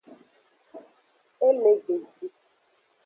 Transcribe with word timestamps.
E 1.47 1.49
le 1.61 1.71
gbeji. 1.83 2.27